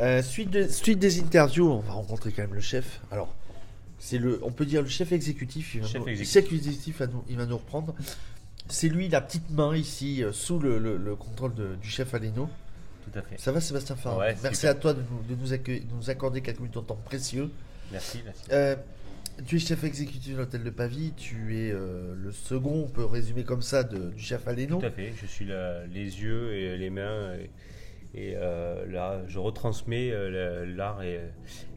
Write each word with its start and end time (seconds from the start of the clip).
Euh, 0.00 0.22
suite, 0.22 0.50
de- 0.50 0.66
suite 0.68 0.98
des 0.98 1.20
interviews, 1.20 1.70
on 1.70 1.80
va 1.80 1.92
rencontrer 1.92 2.32
quand 2.32 2.42
même 2.42 2.54
le 2.54 2.60
chef. 2.60 3.00
Alors, 3.10 3.34
c'est 3.98 4.18
le, 4.18 4.40
on 4.42 4.50
peut 4.50 4.64
dire 4.66 4.82
le 4.82 4.88
chef 4.88 5.12
exécutif. 5.12 5.74
Il 5.74 5.82
va, 5.82 5.86
Chef 5.86 6.00
nous, 6.00 6.08
exécutif. 6.08 6.52
exécutif 6.58 6.98
va 7.00 7.06
nous- 7.06 7.24
il 7.28 7.36
va 7.36 7.46
nous 7.46 7.58
reprendre. 7.58 7.94
C'est 8.68 8.88
lui 8.88 9.08
la 9.08 9.20
petite 9.20 9.50
main 9.50 9.76
ici, 9.76 10.22
euh, 10.24 10.32
sous 10.32 10.58
le, 10.58 10.78
le- 10.78 10.96
le 10.96 11.16
contrôle 11.16 11.54
de- 11.54 11.74
du 11.76 11.88
chef 11.88 12.14
Aleno. 12.14 12.48
Tout 13.04 13.18
à 13.18 13.22
fait. 13.22 13.38
Ça 13.38 13.52
va 13.52 13.60
Sébastien 13.60 13.96
Farah 13.96 14.18
Ouais, 14.18 14.36
Merci 14.42 14.60
super. 14.60 14.70
à 14.70 14.74
toi 14.74 14.94
de 14.94 15.00
nous, 15.10 15.22
de 15.34 15.40
nous 15.40 15.52
accue- 15.52 15.80
de 15.80 15.92
nous 15.94 16.08
accorder 16.10 16.40
quelques 16.40 16.60
minutes 16.60 16.74
de 16.76 16.80
temps 16.80 17.00
précieux. 17.04 17.50
Merci, 17.92 18.20
merci. 18.24 18.42
Euh, 18.52 18.76
tu 19.46 19.56
es 19.56 19.58
chef 19.58 19.82
exécutif 19.84 20.34
de 20.34 20.38
l'hôtel 20.38 20.62
de 20.62 20.70
Pavie, 20.70 21.12
tu 21.16 21.56
es 21.58 21.72
euh, 21.72 22.14
le 22.14 22.30
second, 22.30 22.84
on 22.86 22.88
peut 22.88 23.04
résumer 23.04 23.42
comme 23.42 23.62
ça, 23.62 23.82
de- 23.82 24.10
du 24.10 24.22
chef 24.22 24.46
Aleno. 24.46 24.78
Tout 24.80 24.86
à 24.86 24.90
fait. 24.90 25.12
Je 25.20 25.26
suis 25.26 25.44
la- 25.46 25.84
les 25.86 26.04
yeux 26.22 26.52
et 26.54 26.76
les 26.78 26.90
mains. 26.90 27.34
Et, 27.34 27.50
et, 28.14 28.34
euh, 28.36 28.86
là, 28.86 29.20
je 29.28 29.38
retransmets 29.38 30.10
euh, 30.10 30.66
l'art 30.66 31.02
et, 31.02 31.20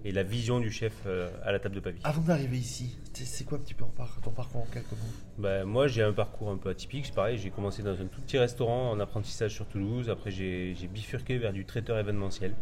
et 0.04 0.12
la 0.12 0.24
vision 0.24 0.60
du 0.60 0.72
chef 0.72 0.94
euh, 1.06 1.30
à 1.44 1.52
la 1.52 1.60
table 1.60 1.76
de 1.76 1.80
Pavie. 1.80 2.00
Avant 2.04 2.22
d'arriver 2.24 2.58
ici, 2.58 2.98
c'est 3.14 3.44
quoi 3.44 3.60
un 3.60 3.62
petit 3.62 3.76
peu 3.76 3.86
ton 3.86 3.92
par- 3.92 4.20
ton 4.22 4.32
parcours 4.32 4.62
en 4.62 4.66
quelques 4.66 4.92
mots? 4.94 4.98
Ben, 5.38 5.64
moi, 5.66 5.88
j'ai 5.88 6.02
un 6.02 6.14
parcours 6.14 6.50
un 6.50 6.58
peu 6.58 6.70
atypique. 6.70 7.06
C'est 7.06 7.14
pareil, 7.16 7.38
j'ai 7.38 7.52
commencé 7.52 7.84
dans 7.84 7.94
un 7.94 8.06
tout 8.08 8.22
petit 8.22 8.38
restaurant 8.40 8.90
en 8.92 9.00
apprentissage 9.00 9.54
sur 9.54 9.68
Toulouse. 9.68 10.10
Après, 10.10 10.32
j'ai 10.32 10.74
bifurqué 10.92 11.38
vers 11.38 11.54
du 11.54 11.66
traiteur 11.66 11.98
événementiel. 12.00 12.54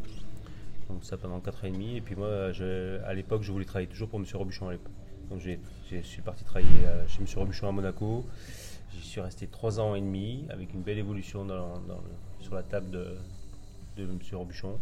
Donc, 0.90 1.06
ça 1.06 1.16
pendant 1.16 1.40
4 1.40 1.64
ans 1.64 1.68
et 1.68 1.72
demi. 1.72 1.96
Et 1.96 2.02
puis, 2.02 2.16
moi, 2.16 2.52
je- 2.52 3.02
à 3.04 3.14
l'époque, 3.14 3.44
je 3.44 3.52
voulais 3.54 3.64
travailler 3.66 3.88
toujours 3.88 4.10
pour 4.10 4.20
M. 4.20 4.26
Robuchon 4.34 4.68
à 4.68 4.72
l'époque. 4.74 4.92
Donc, 5.30 5.40
je 5.40 6.02
suis 6.02 6.22
parti 6.22 6.44
travailler 6.44 6.68
chez 7.08 7.22
M. 7.22 7.28
Robuchon 7.38 7.70
à 7.70 7.72
Monaco. 7.72 8.26
J'y 8.94 9.08
suis 9.08 9.22
resté 9.22 9.48
3 9.48 9.80
ans 9.80 9.96
et 9.96 10.02
demi 10.02 10.46
avec 10.50 10.74
une 10.74 10.82
belle 10.82 10.98
évolution 10.98 11.46
dans- 11.46 11.80
dans 11.88 11.96
le- 12.00 12.44
sur 12.44 12.54
la 12.56 12.64
table 12.64 12.90
de, 12.92 13.16
de 14.06 14.12
M. 14.12 14.20
Robuchon. 14.34 14.78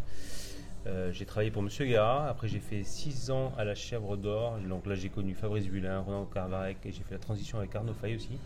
Euh, 0.87 1.11
j'ai 1.11 1.25
travaillé 1.25 1.51
pour 1.51 1.61
M. 1.61 1.69
Guérard. 1.79 2.27
Après, 2.27 2.47
j'ai 2.47 2.59
fait 2.59 2.83
6 2.83 3.31
ans 3.31 3.51
à 3.57 3.63
la 3.65 3.75
Chèvre 3.75 4.15
d'Or. 4.17 4.57
Donc 4.67 4.85
là, 4.85 4.95
j'ai 4.95 5.09
connu 5.09 5.33
Fabrice 5.35 5.67
Bulin, 5.67 5.99
Roland 5.99 6.25
Carvarec 6.25 6.77
et 6.85 6.91
j'ai 6.91 7.03
fait 7.03 7.16
la 7.16 7.19
transition 7.19 7.57
avec 7.59 7.75
Arnaud 7.75 7.94
Fay 7.94 8.16
aussi, 8.16 8.39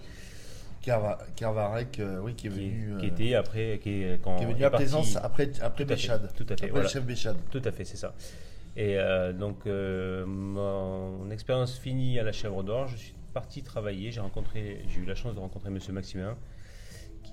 Carva- 0.82 1.20
Carvarec, 1.36 2.00
euh, 2.00 2.20
oui, 2.22 2.34
qui 2.34 2.48
est 2.48 2.50
venu, 2.50 2.96
qui 3.00 3.06
euh, 3.06 3.10
était 3.10 3.36
après, 3.36 3.80
qui 3.82 3.90
est, 4.04 4.22
quand 4.24 4.36
qui 4.38 4.44
est 4.44 4.48
venu 4.48 4.62
est 4.62 4.66
à 4.66 4.72
Plaisance 4.72 5.16
après, 5.18 5.52
après 5.62 5.86
Tout 5.86 5.94
à 5.94 5.96
fait, 5.96 6.02
Béchade. 6.02 6.32
tout 6.36 6.44
à 6.44 6.48
fait, 6.48 6.54
Après 6.54 6.68
voilà. 6.70 6.84
le 6.84 6.90
chef 6.90 7.06
Béchade. 7.06 7.38
Tout 7.52 7.62
à 7.64 7.72
fait, 7.72 7.86
c'est 7.86 7.98
ça. 7.98 8.14
Et 8.76 8.98
euh, 8.98 9.32
donc, 9.32 9.68
euh, 9.68 10.26
mon 10.26 11.30
expérience 11.30 11.78
finie 11.78 12.18
à 12.20 12.24
la 12.24 12.32
Chèvre 12.32 12.64
d'Or, 12.64 12.88
je 12.88 12.98
suis 12.98 13.14
parti 13.34 13.62
travailler. 13.62 14.12
J'ai 14.12 14.20
rencontré, 14.22 14.84
j'ai 14.90 15.00
eu 15.02 15.06
la 15.06 15.14
chance 15.16 15.36
de 15.36 15.40
rencontrer 15.40 15.70
Monsieur 15.70 15.94
Maximin, 15.94 16.36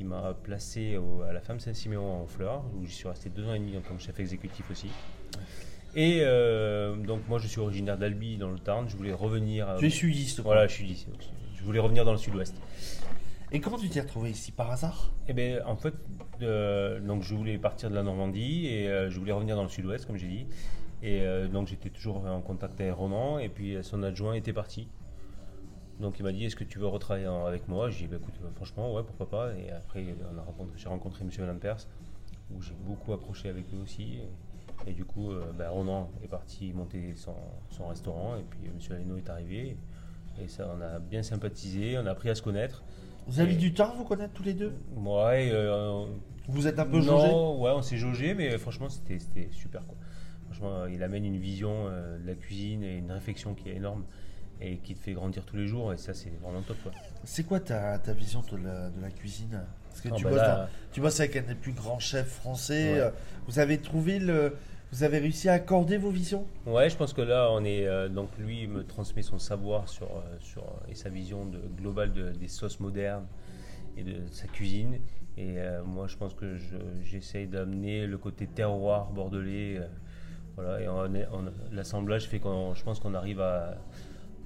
qui 0.00 0.04
m'a 0.06 0.32
placé 0.32 0.96
au- 0.96 1.20
à 1.28 1.32
la 1.34 1.40
femme 1.42 1.60
Saint-Siméon 1.60 2.22
en 2.22 2.26
Fleurs, 2.26 2.64
où 2.74 2.86
j'y 2.86 2.92
suis 2.94 3.06
resté 3.06 3.28
deux 3.28 3.46
ans 3.46 3.52
et 3.52 3.58
demi 3.58 3.76
en 3.76 3.82
tant 3.82 3.94
que 3.94 4.00
chef 4.02 4.18
exécutif 4.18 4.70
aussi. 4.70 4.88
Et 5.94 6.20
euh, 6.22 6.96
donc, 6.96 7.20
moi, 7.28 7.38
je 7.38 7.46
suis 7.46 7.60
originaire 7.60 7.98
d'Albi, 7.98 8.38
dans 8.38 8.50
le 8.50 8.58
Tarn. 8.58 8.88
Je 8.88 8.96
voulais 8.96 9.12
revenir. 9.12 9.68
à- 9.68 9.76
Tu 9.76 9.88
es 9.88 9.90
sudiste. 9.90 10.40
Voilà, 10.40 10.66
je 10.68 10.72
suis 10.72 10.86
d'ici. 10.86 11.06
Je 11.54 11.62
voulais 11.64 11.80
revenir 11.80 12.06
dans 12.06 12.12
le 12.12 12.18
Sud-Ouest. 12.18 12.54
Et 13.52 13.60
comment 13.60 13.76
tu 13.76 13.90
t'es 13.90 14.00
retrouvé 14.00 14.30
ici 14.30 14.52
par 14.52 14.70
hasard? 14.70 15.12
Eh 15.28 15.34
bien, 15.34 15.58
en 15.66 15.76
fait, 15.76 15.92
euh, 16.40 16.98
donc 17.00 17.22
je 17.22 17.34
voulais 17.34 17.58
partir 17.58 17.90
de 17.90 17.94
la 17.94 18.02
Normandie 18.02 18.68
et 18.68 18.88
euh, 18.88 19.10
je 19.10 19.18
voulais 19.18 19.32
revenir 19.32 19.54
dans 19.56 19.64
le 19.64 19.68
sud-ouest, 19.68 20.06
comme 20.06 20.16
j'ai 20.16 20.28
dit. 20.28 20.46
Et 21.02 21.20
euh, 21.22 21.46
donc 21.48 21.66
j'étais 21.68 21.90
toujours 21.90 22.24
en 22.24 22.40
contact 22.40 22.80
avec 22.80 22.94
Ronan 22.94 23.38
et 23.38 23.48
puis 23.50 23.74
euh, 23.74 23.82
son 23.82 24.02
adjoint 24.04 24.32
était 24.34 24.52
parti. 24.54 24.88
Donc 26.00 26.18
il 26.18 26.22
m'a 26.22 26.32
dit 26.32 26.44
Est-ce 26.44 26.56
que 26.56 26.64
tu 26.64 26.78
veux 26.78 26.86
retravailler 26.86 27.26
avec 27.26 27.68
moi? 27.68 27.90
J'ai 27.90 28.06
dit 28.06 28.08
bah, 28.08 28.16
Écoute, 28.20 28.34
euh, 28.42 28.48
franchement, 28.56 28.94
ouais, 28.94 29.02
pourquoi 29.04 29.28
pas. 29.28 29.52
Et 29.54 29.70
après, 29.70 30.04
on 30.34 30.38
a 30.38 30.42
rencontré- 30.42 30.76
j'ai 30.78 30.88
rencontré 30.88 31.24
M. 31.24 31.46
Lampers 31.46 31.86
où 32.52 32.60
j'ai 32.62 32.74
beaucoup 32.84 33.12
accroché 33.12 33.48
avec 33.48 33.70
lui 33.70 33.78
aussi. 33.80 34.18
Et, 34.86 34.90
et 34.90 34.92
du 34.94 35.04
coup, 35.04 35.30
euh, 35.30 35.52
bah, 35.56 35.70
Ronan 35.70 36.10
est 36.24 36.28
parti 36.28 36.72
monter 36.72 37.14
son, 37.16 37.34
son 37.70 37.88
restaurant 37.88 38.36
et 38.36 38.42
puis 38.48 38.60
euh, 38.66 38.70
M. 38.94 38.96
Aleno 38.96 39.16
est 39.18 39.28
arrivé. 39.28 39.76
Et 40.42 40.48
ça, 40.48 40.74
on 40.76 40.80
a 40.80 40.98
bien 40.98 41.22
sympathisé, 41.22 41.98
on 41.98 42.06
a 42.06 42.10
appris 42.12 42.30
à 42.30 42.34
se 42.34 42.42
connaître. 42.42 42.82
Vous 43.26 43.40
avez 43.40 43.52
Et- 43.52 43.56
du 43.56 43.74
temps, 43.74 43.94
vous 43.94 44.04
connaître 44.04 44.32
tous 44.32 44.42
les 44.42 44.54
deux? 44.54 44.72
Ouais, 44.96 45.50
euh, 45.52 46.06
Vous 46.48 46.66
êtes 46.66 46.78
un 46.78 46.86
peu 46.86 46.96
non, 46.96 47.02
jaugé 47.02 47.28
ouais, 47.62 47.70
on 47.72 47.82
s'est 47.82 47.98
jaugé, 47.98 48.32
mais 48.34 48.56
franchement, 48.56 48.88
c'était 48.88 49.18
c'était 49.18 49.48
super. 49.52 49.86
Quoi. 49.86 49.96
Franchement, 50.46 50.86
il 50.86 51.02
amène 51.02 51.24
une 51.26 51.36
vision 51.36 51.70
euh, 51.88 52.18
de 52.18 52.26
la 52.26 52.34
cuisine 52.34 52.82
et 52.82 52.96
une 52.96 53.12
réflexion 53.12 53.54
qui 53.54 53.68
est 53.68 53.76
énorme 53.76 54.04
et 54.60 54.76
qui 54.78 54.94
te 54.94 55.00
fait 55.00 55.12
grandir 55.12 55.44
tous 55.44 55.56
les 55.56 55.66
jours, 55.66 55.92
et 55.92 55.96
ça, 55.96 56.14
c'est 56.14 56.30
vraiment 56.42 56.60
top. 56.62 56.76
Quoi. 56.82 56.92
C'est 57.24 57.44
quoi 57.44 57.60
ta, 57.60 57.98
ta 57.98 58.12
vision 58.12 58.42
de 58.52 58.56
la, 58.58 58.90
de 58.90 59.00
la 59.00 59.10
cuisine? 59.10 59.60
Parce 59.88 60.00
que 60.02 60.08
Ah 60.12 60.14
tu, 60.16 60.24
bah 60.24 60.30
bosses 60.30 60.38
là- 60.40 60.56
dans- 60.56 60.68
tu 60.92 61.00
bosses 61.00 61.20
avec 61.20 61.36
un 61.36 61.42
des 61.42 61.54
plus 61.54 61.72
grands 61.72 61.98
chefs 61.98 62.28
français. 62.30 62.92
Ouais. 62.94 63.00
euh, 63.00 63.10
Vous 63.46 63.58
avez 63.58 63.78
trouvé 63.78 64.18
le. 64.18 64.56
Vous 64.92 65.04
avez 65.04 65.18
réussi 65.18 65.48
à 65.48 65.52
accorder 65.54 65.98
vos 65.98 66.10
visions? 66.10 66.46
Ouais, 66.66 66.90
je 66.90 66.96
pense 66.96 67.12
que 67.12 67.20
là, 67.22 67.48
on 67.52 67.64
est 67.64 67.86
euh, 67.86 68.08
donc 68.08 68.28
lui 68.38 68.66
me 68.66 68.84
transmet 68.84 69.22
son 69.22 69.38
savoir 69.38 69.88
sur 69.88 70.06
euh, 70.08 70.20
sur 70.40 70.64
et 70.88 70.94
sa 70.96 71.08
vision 71.08 71.46
de, 71.46 71.58
globale 71.80 72.12
de- 72.12 72.30
des 72.32 72.48
sauces 72.48 72.80
modernes 72.80 73.26
et 73.96 74.02
de 74.02 74.16
sa 74.32 74.46
cuisine. 74.48 74.94
Et 75.36 75.58
euh, 75.58 75.82
moi, 75.84 76.06
je 76.08 76.16
pense 76.16 76.34
que 76.34 76.56
je- 76.56 76.76
j'essaye 77.04 77.46
d'amener 77.46 78.06
le 78.06 78.18
côté 78.18 78.46
terroir 78.48 79.10
bordelais. 79.10 79.78
euh, 79.78 79.86
voilà, 80.56 80.80
et 80.80 80.88
on 80.88 81.14
est- 81.14 81.28
on- 81.32 81.52
l'assemblage 81.72 82.26
fait 82.26 82.40
qu'on, 82.40 82.74
je 82.74 82.82
pense 82.82 82.98
qu'on 82.98 83.14
arrive 83.14 83.40
à, 83.40 83.76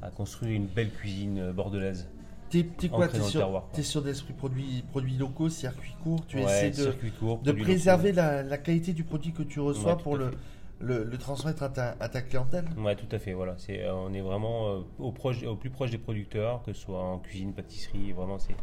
à 0.05 0.11
construire 0.11 0.53
une 0.53 0.67
belle 0.67 0.91
cuisine 0.91 1.39
euh, 1.39 1.53
bordelaise. 1.53 2.09
T'es 2.51 2.65
t'es 2.77 2.89
quoi 2.89 3.09
T'es 3.09 3.21
sur, 3.21 3.65
sur 3.83 4.05
l'esprit 4.05 4.35
produits, 4.35 4.85
produits 4.91 5.17
locaux, 5.17 5.49
circuits 5.49 5.95
courts 6.05 6.25
Tu 6.27 6.37
Ouais, 6.37 6.45
essaies 6.45 6.71
de, 6.71 6.93
court, 7.19 7.41
préserver 7.41 8.13
la, 8.13 8.43
la 8.43 8.59
qualité 8.59 8.93
du 8.93 9.03
produit 9.03 9.33
que 9.33 9.43
tu 9.43 9.61
reçois 9.61 9.97
Ouais, 9.97 10.03
pour 10.03 10.17
le, 10.17 10.31
fait. 10.31 10.37
le, 10.81 11.05
le 11.05 11.19
transmettre 11.19 11.63
à 11.63 11.71
ta, 11.71 11.97
à 11.99 12.09
ta 12.09 12.21
clientèle? 12.23 12.67
Ouais, 12.77 12.95
tout 12.95 13.09
à 13.11 13.19
fait. 13.19 13.33
Voilà, 13.33 13.57
euh, 13.71 13.93
on 13.93 14.13
est 14.13 14.21
vraiment 14.21 14.69
euh, 14.69 14.81
au, 14.99 15.11
proche, 15.11 15.43
au 15.43 15.57
plus 15.57 15.71
proche 15.71 15.91
des 15.91 15.99
producteurs, 15.99 16.63
que 16.63 16.73
ce 16.73 16.81
soit 16.81 17.03
en 17.03 17.19
cuisine, 17.19 17.55
pâtisserie. 17.55 18.13
Vraiment, 18.13 18.39
c'est, 18.39 18.55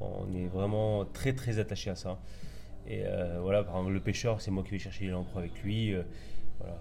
on 0.00 0.32
est 0.34 0.48
vraiment 0.48 1.04
très 1.04 1.34
très 1.34 1.58
attaché 1.58 1.90
à 1.90 1.96
ça. 1.96 2.18
Et 2.86 3.02
euh, 3.04 3.38
voilà, 3.42 3.62
par 3.62 3.76
exemple, 3.76 3.92
le 3.92 4.00
pêcheur, 4.00 4.40
c'est 4.40 4.50
moi 4.50 4.64
qui 4.64 4.70
vais 4.70 4.78
chercher 4.78 5.04
les 5.04 5.10
lampres 5.10 5.36
avec 5.36 5.62
lui. 5.62 5.94
voilà, 6.58 6.76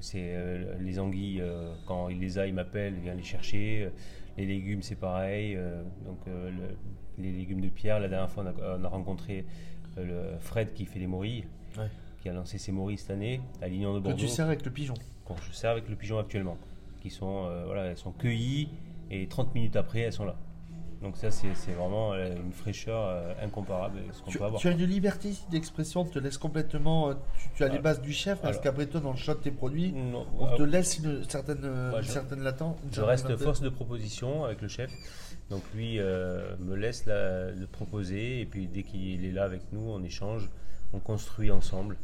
c'est 0.00 0.34
euh, 0.34 0.74
les 0.80 0.98
anguilles, 0.98 1.40
euh, 1.40 1.74
quand 1.86 2.08
il 2.08 2.18
les 2.20 2.38
a, 2.38 2.46
il 2.46 2.54
m'appelle, 2.54 2.94
il 2.96 3.00
vient 3.02 3.14
les 3.14 3.22
chercher. 3.22 3.90
Les 4.38 4.46
légumes, 4.46 4.82
c'est 4.82 4.96
pareil. 4.96 5.54
euh, 5.56 5.82
donc, 6.06 6.18
le- 6.26 6.76
les 7.18 7.30
légumes 7.32 7.60
de 7.60 7.68
Pierre, 7.68 8.00
la 8.00 8.08
dernière 8.08 8.30
fois, 8.30 8.44
on 8.44 8.62
a, 8.62 8.78
on 8.78 8.84
a 8.84 8.88
rencontré 8.88 9.44
le 9.98 10.38
Fred 10.40 10.72
qui 10.72 10.86
fait 10.86 10.98
les 10.98 11.06
morilles, 11.06 11.44
Ouais. 11.78 11.88
qui 12.20 12.28
a 12.28 12.32
lancé 12.32 12.56
ses 12.58 12.72
morilles 12.72 12.96
cette 12.98 13.10
année 13.10 13.40
à 13.60 13.68
Lignon 13.68 13.92
de 13.94 13.98
Que 13.98 14.04
Bordeaux 14.04 14.18
tu 14.18 14.28
sers 14.28 14.46
avec 14.46 14.64
le 14.64 14.70
pigeon. 14.70 14.94
quand 15.26 15.36
je 15.36 15.52
sers 15.52 15.70
avec 15.70 15.88
le 15.90 15.96
pigeon 15.96 16.18
actuellement, 16.18 16.56
qui 17.02 17.10
sont, 17.10 17.48
voilà, 17.66 17.84
elles 17.84 17.98
sont 17.98 18.12
cueillies 18.12 18.68
et 19.10 19.26
30 19.28 19.54
minutes 19.54 19.76
après, 19.76 20.00
elles 20.00 20.12
sont 20.12 20.24
là. 20.24 20.36
Donc 21.02 21.16
ça, 21.16 21.30
c'est 21.32 21.72
vraiment 21.72 22.12
euh, 22.12 22.34
une 22.36 22.52
fraîcheur 22.52 23.04
euh, 23.08 23.32
incomparable 23.42 23.98
avec 23.98 24.14
ce 24.14 24.22
qu'on 24.22 24.30
Tu, 24.30 24.38
peut 24.38 24.44
avoir. 24.44 24.60
tu 24.60 24.68
as 24.68 24.70
une 24.70 24.84
liberté 24.84 25.32
d'expression, 25.50 26.02
on 26.02 26.04
te 26.04 26.18
laisse 26.20 26.38
complètement. 26.38 27.10
euh, 27.10 27.14
Tu, 27.36 27.48
tu 27.56 27.64
as 27.64 27.68
les 27.68 27.78
Ah, 27.78 27.82
bases 27.82 28.00
du 28.00 28.12
chef, 28.12 28.40
parce 28.40 28.58
qu'après 28.58 28.86
toi, 28.86 29.00
dans 29.00 29.10
le 29.10 29.16
choix 29.16 29.34
de 29.34 29.40
tes 29.40 29.50
produits, 29.50 29.92
Non, 29.92 30.24
on 30.38 30.56
te 30.56 30.62
laisse 30.62 30.98
une 30.98 31.24
certaine, 31.28 31.64
une 31.64 32.02
je- 32.02 32.08
certaine 32.08 32.42
latence. 32.42 32.76
une 32.84 32.90
je 32.90 32.94
certaine 32.96 33.26
reste 33.32 33.36
force 33.42 33.60
de 33.60 33.68
proposition 33.68 34.44
avec 34.44 34.62
le 34.62 34.68
chef. 34.68 34.92
Donc 35.50 35.62
lui 35.74 35.98
euh, 35.98 36.54
me 36.60 36.76
laisse 36.76 37.04
la- 37.06 37.50
le 37.50 37.66
proposer 37.66 38.40
et 38.40 38.46
puis 38.46 38.68
dès 38.68 38.84
qu'il 38.84 39.24
est 39.24 39.32
là 39.32 39.42
avec 39.44 39.60
nous, 39.72 39.82
on 39.90 40.02
échange, 40.04 40.48
on 40.92 41.00
construit 41.00 41.50
ensemble. 41.50 41.96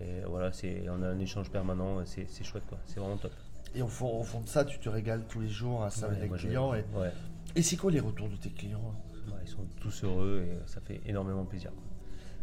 Et 0.00 0.20
voilà, 0.26 0.50
on 0.90 1.02
a 1.02 1.06
un 1.08 1.18
échange 1.20 1.48
permanent, 1.48 1.98
c'est, 2.06 2.26
chouette 2.44 2.64
quoi, 2.68 2.78
c'est 2.86 2.98
vraiment 2.98 3.16
top. 3.18 3.30
Et 3.74 3.80
au 3.82 3.86
fond, 3.86 4.18
au 4.20 4.24
fond 4.24 4.40
de 4.40 4.48
ça, 4.48 4.64
tu 4.66 4.78
te 4.80 4.88
régales 4.88 5.22
tous 5.28 5.40
les 5.40 5.48
jours 5.48 5.82
à 5.84 5.90
ça 5.90 6.06
avec 6.06 6.22
les 6.22 6.28
clients. 6.38 6.74
Et, 6.74 6.84
ouais. 6.94 7.12
Et 7.56 7.62
c'est 7.62 7.76
quoi 7.76 7.90
les 7.90 8.00
retours 8.00 8.28
de 8.28 8.36
tes 8.36 8.50
clients? 8.50 8.94
Ouais, 9.28 9.34
ils 9.44 9.48
sont 9.48 9.66
tous 9.80 10.04
heureux 10.04 10.44
et 10.46 10.68
ça 10.68 10.80
fait 10.80 11.00
énormément 11.06 11.44
plaisir. 11.44 11.70
quoi. 11.72 11.82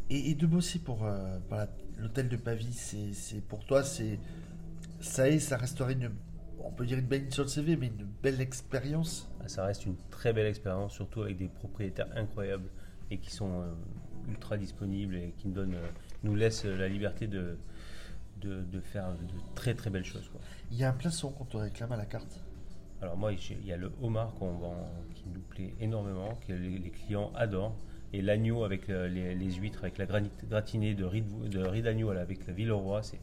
et, 0.10 0.32
et 0.32 0.36
de 0.36 0.48
bosser 0.48 0.80
pour, 0.80 1.06
euh, 1.06 1.40
pour 1.48 1.58
la- 1.58 1.70
l'hôtel 1.98 2.30
de 2.30 2.38
Pavie, 2.38 2.74
c'est 2.74 3.14
c'est- 3.14 3.42
pour 3.42 3.66
toi, 3.66 3.84
c'est 3.84 4.20
ça 5.02 5.30
est, 5.30 5.40
ça 5.40 5.58
resterait 5.58 5.94
une, 5.94 6.12
on 6.60 6.72
peut 6.72 6.86
dire 6.86 6.98
une 7.00 7.06
belle 7.08 7.22
ligne 7.24 7.32
sur 7.32 7.44
le 7.44 7.50
CV, 7.50 7.76
mais 7.78 7.88
une 7.88 8.08
belle 8.24 8.42
expérience? 8.42 9.30
Ça 9.48 9.66
reste 9.66 9.86
une 9.86 9.96
très 10.12 10.34
belle 10.34 10.48
expérience, 10.48 10.94
surtout 10.94 11.22
avec 11.24 11.38
des 11.38 11.48
propriétaires 11.48 12.08
incroyables 12.16 12.70
et 13.12 13.18
qui 13.18 13.32
sont 13.32 13.62
euh, 13.62 13.74
ultra 14.30 14.58
disponibles 14.58 15.16
et 15.16 15.34
qui 15.38 15.48
nous, 15.48 15.54
donnent, 15.54 15.76
euh, 15.76 15.90
nous 16.24 16.36
laissent 16.36 16.66
la 16.66 16.88
liberté 16.88 17.28
de, 17.28 17.58
de, 18.42 18.62
de 18.64 18.80
faire 18.82 19.12
de 19.14 19.34
très 19.56 19.74
très 19.76 19.90
belles 19.90 20.06
choses. 20.06 20.30
quoi. 20.30 20.42
Il 20.72 20.78
y 20.78 20.84
a 20.84 20.90
un 20.90 20.94
poisson 20.94 21.32
qu'on 21.32 21.46
te 21.46 21.58
réclame 21.58 21.92
à 21.92 21.98
la 21.98 22.06
carte? 22.06 22.40
Alors 23.02 23.16
moi, 23.18 23.32
il 23.32 23.66
y 23.66 23.72
a 23.72 23.78
le 23.78 23.92
homard 24.02 24.34
qu'on 24.36 24.52
vend, 24.52 24.76
qui 25.16 25.26
nous 25.34 25.40
plaît 25.42 25.74
énormément, 25.80 26.38
que 26.48 26.54
les, 26.54 26.78
les 26.80 26.90
clients 26.90 27.32
adorent, 27.36 27.76
et 28.12 28.22
l'agneau 28.22 28.64
avec 28.64 28.90
euh, 28.90 29.08
les, 29.08 29.36
les 29.36 29.52
huîtres, 29.54 29.80
avec 29.84 29.98
la 29.98 30.06
granite 30.06 30.46
gratinée 30.50 30.96
de 30.96 31.06
riz 31.06 31.22
de, 31.22 31.48
de 31.48 31.66
riz 31.66 31.82
d'agneau 31.82 32.10
avec 32.10 32.46
la 32.48 32.54
Villeroy, 32.54 33.04
c'est 33.04 33.20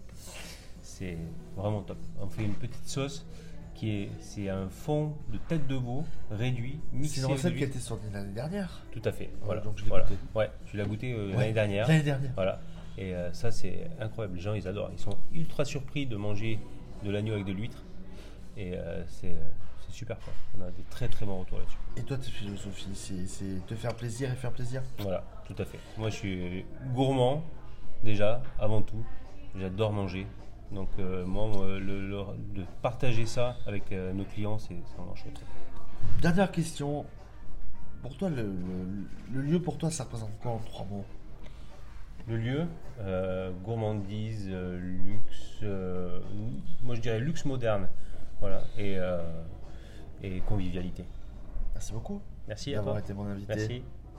c'est 0.82 1.18
vraiment 1.56 1.82
top. 1.82 1.98
On 2.20 2.28
fait 2.28 2.44
une 2.44 2.54
petite 2.54 2.86
sauce 2.88 3.26
qui 3.74 3.90
est 3.90 4.08
c'est 4.20 4.48
un 4.48 4.68
fond 4.68 5.12
de 5.30 5.36
tête 5.36 5.66
de 5.66 5.74
veau 5.74 6.04
réduit, 6.30 6.80
mixé 6.92 7.20
C'est 7.20 7.26
une 7.26 7.32
recette 7.32 7.54
qui 7.54 7.64
a 7.64 7.66
été 7.66 7.78
sortie 7.78 8.06
l'année 8.12 8.32
dernière. 8.32 8.82
Tout 8.92 9.02
à 9.04 9.12
fait. 9.12 9.30
Voilà. 9.42 9.60
donc 9.60 9.76
je 9.76 9.82
l'ai 9.82 9.88
voilà. 9.90 10.04
goûté. 10.04 10.16
Ouais, 10.34 10.50
tu 10.64 10.76
l'as 10.78 10.84
goûté 10.86 11.12
euh, 11.12 11.32
Ouais, 11.32 11.36
l'année 11.36 11.52
dernière. 11.52 11.88
L'année 11.88 12.02
dernière. 12.02 12.32
Voilà. 12.34 12.60
Et 12.96 13.14
euh, 13.14 13.30
ça, 13.34 13.50
c'est 13.50 13.90
incroyable. 14.00 14.36
Les 14.36 14.40
gens, 14.42 14.54
ils 14.54 14.66
adorent. 14.66 14.90
Ils 14.92 14.98
sont 14.98 15.18
ultra 15.34 15.66
surpris 15.66 16.06
de 16.06 16.16
manger 16.16 16.58
de 17.04 17.10
l'agneau 17.10 17.34
avec 17.34 17.44
de 17.44 17.52
l'huître. 17.52 17.84
Et 18.56 18.72
euh, 18.74 19.04
c'est 19.06 19.36
c'est 19.88 19.94
super. 19.94 20.18
Quoi. 20.20 20.32
On 20.58 20.62
a 20.62 20.70
des 20.70 20.82
très 20.90 21.08
très 21.08 21.26
bons 21.26 21.40
retours 21.40 21.58
là-dessus. 21.58 21.76
Et 21.96 22.02
toi, 22.02 22.16
ta 22.16 22.24
philosophie, 22.24 22.94
c'est- 22.94 23.26
c'est 23.26 23.66
te 23.66 23.74
faire 23.74 23.94
plaisir 23.94 24.30
et 24.32 24.36
faire 24.36 24.52
plaisir? 24.52 24.82
Voilà, 24.98 25.24
tout 25.46 25.54
à 25.58 25.64
fait. 25.64 25.78
Moi, 25.96 26.10
je 26.10 26.16
suis 26.16 26.64
gourmand, 26.94 27.42
déjà, 28.02 28.42
avant 28.58 28.82
tout. 28.82 29.04
J'adore 29.58 29.92
manger. 29.92 30.26
Donc, 30.72 30.88
euh, 30.98 31.24
moi, 31.24 31.46
moi, 31.46 31.66
le- 31.78 32.08
le- 32.08 32.24
de 32.54 32.64
partager 32.82 33.24
ça 33.26 33.56
avec 33.66 33.92
euh, 33.92 34.12
nos 34.12 34.24
clients, 34.24 34.58
c'est 34.58 34.76
vraiment 34.96 35.14
chouette. 35.14 35.40
Dernière 36.20 36.50
question. 36.50 37.06
Pour 38.02 38.16
toi, 38.16 38.28
le, 38.28 38.50
lieu 39.32 39.60
pour 39.60 39.78
toi, 39.78 39.90
ça 39.90 40.04
représente 40.04 40.36
quoi 40.40 40.52
en 40.52 40.58
trois 40.58 40.84
mots? 40.86 41.04
Le 42.28 42.36
lieu, 42.36 42.66
euh, 43.00 43.52
gourmandise, 43.64 44.48
euh, 44.50 44.78
luxe, 44.78 45.58
euh, 45.62 46.18
moi 46.82 46.94
je 46.96 47.00
dirais 47.00 47.20
luxe 47.20 47.44
moderne, 47.44 47.88
voilà, 48.40 48.62
et, 48.76 48.96
euh, 48.98 49.22
et 50.22 50.40
convivialité. 50.40 51.04
Merci 51.74 51.92
beaucoup 51.92 52.20
Merci 52.48 52.74
à 52.74 52.80
toi. 52.80 52.98
été 52.98 53.12
mon 53.12 53.26
invité. 53.26 53.54
Merci. 53.54 53.82